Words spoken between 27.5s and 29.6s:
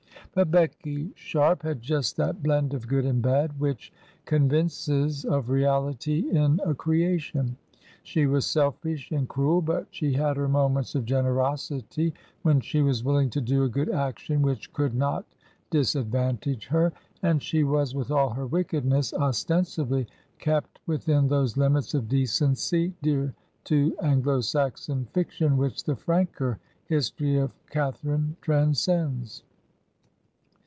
Cath arine transcends.